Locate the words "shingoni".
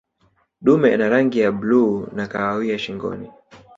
2.79-3.31